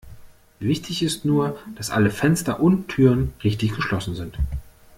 Wichtig 0.59 1.03
ist 1.03 1.25
nur, 1.25 1.59
dass 1.75 1.91
alle 1.91 2.09
Fenster 2.09 2.59
und 2.59 2.87
Türen 2.87 3.33
richtig 3.43 3.75
geschlossen 3.75 4.15
sind. 4.15 4.35